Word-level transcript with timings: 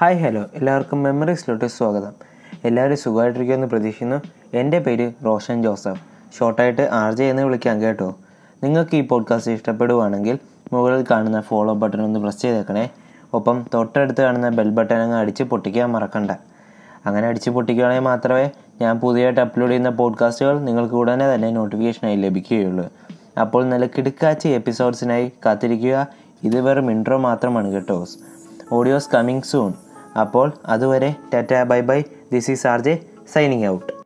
Hi 0.00 0.18
hello 0.18 0.44
എല്ലാവർക്കും 0.54 1.02
മെമ്മറീസിലോട്ട് 1.02 1.64
സ്വാഗതം. 1.64 2.12
എല്ലാവരും 2.64 2.96
സുഖമായിട്ടിരിക്കുമെന്ന് 2.96 3.66
പ്രതീക്ഷിക്കുന്നു. 3.66 4.22
എന്റെ 4.54 4.78
പേര് 4.78 5.12
റോഷൻ 5.24 5.62
ജോസഫ്. 5.62 6.00
ഷോർട്ടായിട്ട് 6.38 6.82
ആർ 6.82 7.14
ജെ 7.14 7.24
എന്ന് 7.24 7.42
വിളിക്കാം 7.42 7.82
കേട്ടോ. 7.82 8.14
നിങ്ങൾക്ക് 8.62 8.96
ഈ 8.96 9.00
പോഡ്കാസ്റ്റ് 9.00 9.52
ഇഷ്ടപ്പെടുവാണെങ്കിൽ 9.52 10.38
മുകളിൽ 10.72 11.04
കാണുന്ന 11.10 11.40
ഫോളോ 11.40 11.74
ബട്ടൺ 11.74 12.02
ഒന്ന് 12.02 12.20
പ്രസ് 12.20 12.42
ചെയ്തേക്കണേ. 12.42 12.90
ഒപ്പം 13.34 13.66
തൊട്ടടുത്ത് 13.74 14.22
കാണുന്ന 14.22 14.48
ബെൽ 14.48 14.70
ബട്ടൺ 14.70 14.96
അങ്ങ് 14.96 15.16
അടിച്ച് 15.16 15.42
പൊട്ടിക്കാൻ 15.42 15.92
മറക്കണ്ട. 15.92 16.30
അങ്ങനെ 17.06 17.28
അടിച്ച് 17.28 17.50
പൊട്ടിക്കുകയാണെങ്കിൽ 17.50 18.04
മാത്രമേ 18.04 18.50
ഞാൻ 18.80 19.00
പുതിയതായിട്ട് 19.00 19.40
അപ്ലോഡ് 19.40 19.70
ചെയ്യുന്ന 19.70 19.88
പോഡ്കാസ്റ്റുകൾ 19.88 20.58
നിങ്ങൾക്ക് 20.58 20.94
ഉടനെ 20.94 21.34
തന്നെ 21.34 21.50
നോട്ടിഫിക്കേഷനായി 21.50 22.16
ലഭിക്കുകയുള്ളൂ. 22.16 22.88
അപ്പോൾ 23.40 23.64
നല്ല 23.64 23.86
കിടുക്കാച്ചി 23.86 24.48
എപ്പിസോഡ്സിനായി 24.48 25.32
കാത്തിരിക്കുക. 25.46 26.06
ഇത് 26.44 26.60
വെറും 26.60 26.90
ഇൻട്രോ 26.90 27.18
മാത്രമാണ് 27.18 27.72
കേട്ടോ. 27.72 28.06
ഓഡിയോസ് 28.72 29.08
കമ്മിങ് 29.14 29.42
സൂൺ 29.42 29.72
അപ്പോൾ 30.16 30.52
അതുവരെ 30.66 31.16
tata 31.34 31.62
bye 31.62 31.80
bye. 31.80 32.00
This 32.32 32.50
is 32.50 32.66
R 32.66 32.80
J 32.80 32.94
signing 33.32 33.66
out 33.66 33.99